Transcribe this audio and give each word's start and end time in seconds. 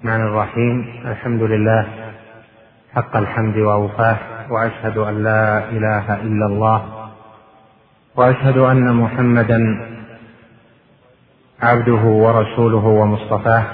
الرحمن 0.00 0.26
الرحيم. 0.26 1.02
الحمد 1.06 1.42
لله. 1.42 1.86
حق 2.94 3.16
الحمد 3.16 3.56
وأوفاه. 3.56 4.16
وأشهد 4.50 4.98
أن 4.98 5.22
لا 5.24 5.68
إله 5.68 6.14
إلا 6.14 6.46
الله. 6.46 7.10
وأشهد 8.16 8.56
أن 8.56 8.96
محمدا 8.96 9.60
عبده 11.62 12.00
ورسوله 12.00 12.84
ومصطفاه 12.86 13.64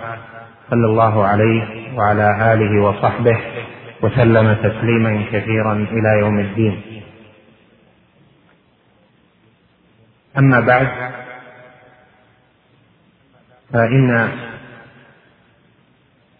صلى 0.70 0.86
الله 0.86 1.24
عليه 1.26 1.94
وعلى 1.94 2.54
آله 2.54 2.82
وصحبه 2.82 3.38
وسلم 4.02 4.54
تسليما 4.54 5.24
كثيرا 5.32 5.72
إلى 5.72 6.10
يوم 6.18 6.38
الدين. 6.38 7.02
أما 10.38 10.60
بعد 10.60 10.88
فإن 13.72 14.28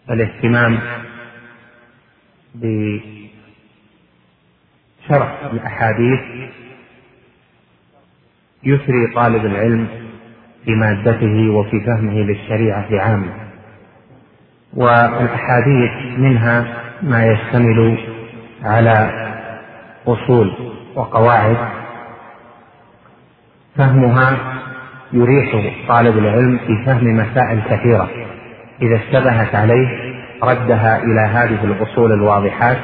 الاهتمام 0.09 0.79
بشرح 2.55 3.29
الأحاديث 5.53 6.19
يثري 8.63 9.07
طالب 9.15 9.45
العلم 9.45 9.87
في 10.65 10.71
مادته 10.71 11.49
وفي 11.49 11.85
فهمه 11.85 12.13
للشريعة 12.13 12.87
عامة. 12.91 13.33
والأحاديث 14.73 16.19
منها 16.19 16.83
ما 17.01 17.25
يشتمل 17.25 17.97
على 18.63 19.11
أصول 20.07 20.53
وقواعد. 20.95 21.57
فهمها 23.75 24.37
يريح 25.13 25.73
طالب 25.87 26.17
العلم 26.17 26.57
في 26.57 26.85
فهم 26.85 27.17
مسائل 27.17 27.61
كثيرة. 27.69 28.26
إذا 28.81 28.95
اشتبهت 28.95 29.55
عليه 29.55 29.87
ردها 30.43 30.97
إلى 31.03 31.21
هذه 31.21 31.63
الأصول 31.63 32.11
الواضحات 32.11 32.77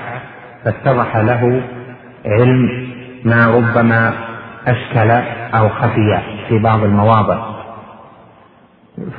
فاتضح 0.64 1.18
له 1.18 1.62
علم 2.26 2.88
ما 3.26 3.46
ربما 3.46 4.14
أشكل 4.68 5.12
أو 5.58 5.70
خفي 5.70 6.22
في 6.50 6.60
بعض 6.60 6.84
المواضع. 6.84 7.54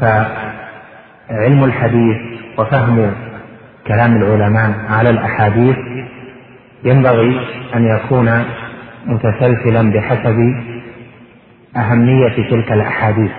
فعلم 0.00 1.64
الحديث 1.64 2.16
وفهم 2.58 3.14
كلام 3.86 4.16
العلماء 4.16 4.72
على 4.88 5.10
الأحاديث 5.10 5.76
ينبغي 6.84 7.40
أن 7.74 7.86
يكون 7.86 8.44
متسلسلا 9.06 9.92
بحسب 9.92 10.36
أهمية 11.76 12.50
تلك 12.50 12.72
الأحاديث. 12.72 13.32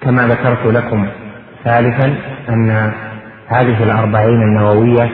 فكما 0.00 0.26
ذكرت 0.26 0.66
لكم 0.66 1.06
ثالثا 1.64 2.14
أن 2.48 2.92
هذه 3.48 3.82
الأربعين 3.82 4.42
النووية 4.42 5.10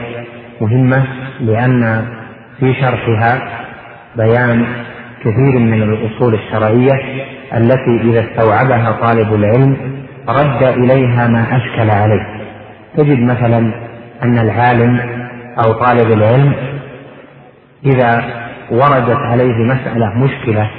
مهمة 0.61 1.03
لأن 1.39 2.05
في 2.59 2.73
شرحها 2.73 3.41
بيان 4.15 4.65
كثير 5.19 5.59
من 5.59 5.83
الأصول 5.83 6.33
الشرعية 6.33 7.25
التي 7.53 8.01
إذا 8.01 8.19
استوعبها 8.19 8.91
طالب 8.91 9.33
العلم 9.33 9.77
رد 10.29 10.63
إليها 10.63 11.27
ما 11.27 11.57
أشكل 11.57 11.89
عليه. 11.89 12.27
تجد 12.97 13.19
مثلا 13.19 13.71
أن 14.23 14.39
العالم 14.39 14.99
أو 15.65 15.71
طالب 15.73 16.11
العلم 16.11 16.53
إذا 17.85 18.23
وردت 18.71 19.17
عليه 19.17 19.53
مسألة 19.53 20.13
مشكلة 20.17 20.69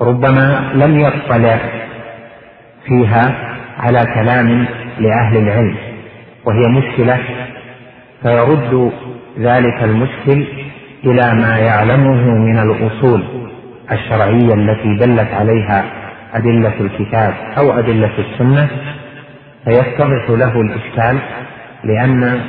ربما 0.00 0.72
لم 0.74 1.00
يطلع 1.00 1.58
فيها 2.86 3.34
على 3.78 3.98
كلام 4.14 4.66
لأهل 4.98 5.36
العلم 5.36 5.76
وهي 6.44 6.68
مشكلة 6.68 7.18
فيرد 8.22 8.92
ذلك 9.38 9.82
المشكل 9.82 10.46
إلى 11.04 11.34
ما 11.34 11.58
يعلمه 11.58 12.34
من 12.38 12.58
الأصول 12.58 13.24
الشرعية 13.92 14.54
التي 14.54 14.96
دلت 14.96 15.34
عليها 15.34 15.84
أدلة 16.34 16.74
الكتاب 16.80 17.34
أو 17.58 17.78
أدلة 17.78 18.10
السنة 18.18 18.68
فيتضح 19.64 20.30
له 20.30 20.60
الإشكال 20.60 21.18
لأن 21.84 22.40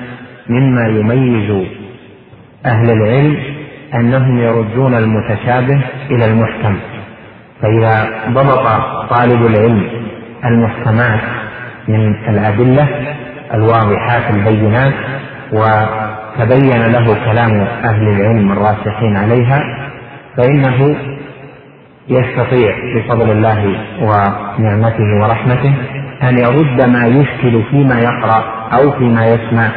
مما 0.49 0.87
يميز 0.87 1.67
أهل 2.65 2.91
العلم 2.91 3.37
أنهم 3.93 4.39
يردون 4.39 4.95
المتشابه 4.95 5.81
إلى 6.11 6.25
المحكم 6.25 6.77
فإذا 7.61 8.09
ضبط 8.29 8.65
طالب 9.09 9.45
العلم 9.45 9.94
المحكمات 10.45 11.19
من 11.87 12.15
الأدلة 12.29 12.87
الواضحات 13.53 14.33
البينات 14.33 14.93
وتبين 15.53 16.81
له 16.91 17.13
كلام 17.25 17.67
أهل 17.83 18.07
العلم 18.07 18.51
الراسخين 18.51 19.17
عليها 19.17 19.63
فإنه 20.37 20.95
يستطيع 22.09 22.75
بفضل 22.95 23.31
الله 23.31 23.75
ونعمته 24.01 25.21
ورحمته 25.21 25.73
أن 26.23 26.37
يرد 26.37 26.89
ما 26.89 27.05
يشكل 27.07 27.63
فيما 27.71 27.99
يقرأ 27.99 28.43
أو 28.73 28.91
فيما 28.91 29.25
يسمع 29.27 29.69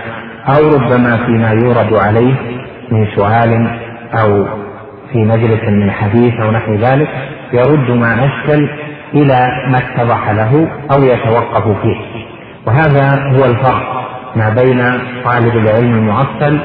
أو 0.49 0.69
ربما 0.75 1.17
فيما 1.27 1.51
يورد 1.51 1.93
عليه 1.93 2.35
من 2.91 3.07
سؤال 3.17 3.79
أو 4.15 4.47
في 5.13 5.19
مجلس 5.19 5.63
من 5.69 5.91
حديث 5.91 6.35
أو 6.41 6.51
نحو 6.51 6.75
ذلك 6.75 7.09
يرد 7.53 7.91
ما 7.91 8.25
أشكل 8.25 8.69
إلى 9.15 9.49
ما 9.69 9.79
اتضح 9.79 10.31
له 10.31 10.69
أو 10.93 11.03
يتوقف 11.03 11.83
فيه. 11.83 11.97
وهذا 12.67 13.33
هو 13.33 13.45
الفرق 13.45 14.09
ما 14.37 14.49
بين 14.49 15.01
طالب 15.25 15.57
العلم 15.57 15.95
المؤصل 15.95 16.59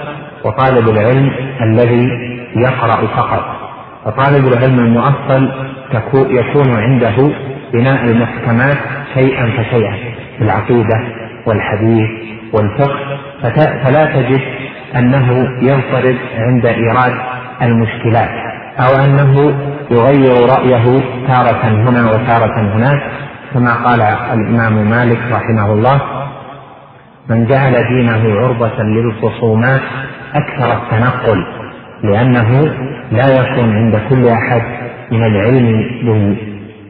وطالب 0.46 0.90
العلم 0.90 1.32
الذي 1.62 2.10
يقرأ 2.56 3.08
فقط. 3.08 3.46
فطالب 4.06 4.48
العلم 4.48 4.80
المؤصل 4.80 5.52
يكون 6.16 6.76
عنده 6.76 7.32
بناء 7.74 8.06
المحكمات 8.06 8.78
شيئا 9.14 9.46
فشيئا 9.46 9.96
في 10.38 10.44
العقيدة 10.44 11.00
والحديث 11.46 12.10
والفقه. 12.54 13.18
فلا 13.84 14.06
تجد 14.06 14.42
أنه 14.96 15.48
ينفرد 15.62 16.18
عند 16.38 16.66
إيراد 16.66 17.14
المشكلات 17.62 18.30
أو 18.80 18.96
أنه 19.06 19.56
يغير 19.92 20.50
رأيه 20.50 21.02
تارة 21.28 21.64
هنا 21.64 22.12
وتارة 22.12 22.76
هناك 22.76 23.02
كما 23.54 23.74
قال 23.74 24.02
الإمام 24.02 24.90
مالك 24.90 25.20
رحمه 25.32 25.74
الله 25.74 26.02
من 27.30 27.46
جعل 27.46 27.74
دينه 27.74 28.40
عرضة 28.40 28.84
للخصومات 28.84 29.82
أكثر 30.36 30.74
التنقل 30.74 31.46
لأنه 32.04 32.72
لا 33.12 33.28
يكون 33.42 33.76
عند 33.76 34.02
كل 34.10 34.28
أحد 34.28 34.62
من 35.12 35.24
العلم 35.24 36.38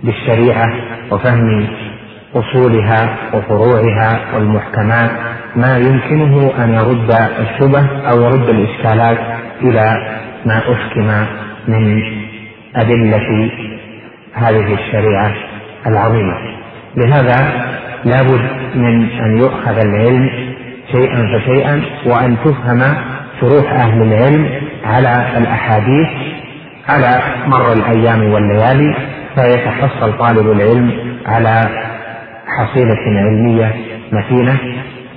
بالشريعة 0.04 0.74
وفهم 1.12 1.68
أصولها 2.36 3.16
وفروعها 3.34 4.20
والمحكمات 4.36 5.12
ما 5.56 5.78
يمكنه 5.78 6.52
أن 6.64 6.74
يرد 6.74 7.12
الشبه 7.40 7.88
أو 8.10 8.22
يرد 8.22 8.50
الإشكالات 8.50 9.18
إلى 9.62 10.18
ما 10.46 10.58
أحكم 10.58 11.26
من 11.68 12.02
أدلة 12.76 13.52
هذه 14.34 14.74
الشريعة 14.74 15.34
العظيمة. 15.88 16.34
لهذا 16.98 17.66
لابد 18.06 18.42
من 18.76 19.10
أن 19.10 19.38
يؤخذ 19.38 19.78
العلم 19.78 20.30
شيئا 20.92 21.26
فشيئا 21.38 21.82
وأن 22.06 22.38
تفهم 22.46 22.82
شروح 23.42 23.72
أهل 23.74 24.02
العلم 24.02 24.50
على 24.86 25.26
الأحاديث 25.38 26.08
على 26.90 27.22
مر 27.48 27.74
الأيام 27.74 28.34
والليالي 28.34 28.96
فيتحصل 29.36 30.18
طالب 30.18 30.52
العلم 30.52 30.92
على 31.26 31.70
حصيلة 32.58 32.98
علمية 33.06 33.76
متينة 34.12 34.58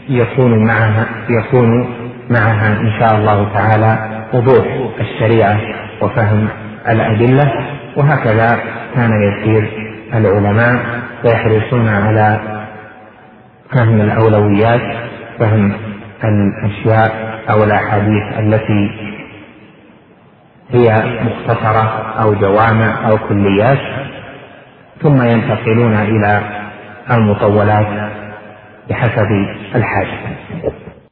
يكون 0.09 0.67
معها 0.67 1.07
يكون 1.31 1.89
معها 2.31 2.69
إن 2.81 2.91
شاء 3.01 3.17
الله 3.19 3.49
تعالى 3.55 3.99
وضوح 4.35 4.67
الشريعة 5.01 5.61
وفهم 6.03 6.49
الأدلة 6.89 7.53
وهكذا 7.97 8.59
كان 8.95 9.11
يسير 9.23 9.71
العلماء 10.15 10.85
ويحرصون 11.25 11.89
على 11.89 12.41
فهم 13.77 14.01
الأولويات 14.01 14.81
فهم 15.39 15.73
الأشياء 16.25 17.41
أو 17.51 17.65
الأحاديث 17.65 18.39
التي 18.39 18.91
هي 20.71 21.05
مختصرة 21.23 22.15
أو 22.23 22.35
جوامع 22.35 23.09
أو 23.09 23.19
كليات 23.29 23.79
ثم 25.03 25.23
ينتقلون 25.23 25.95
إلى 25.95 26.43
المطولات 27.11 28.11
بحسب 28.91 29.29
الحاجة. 29.75 30.36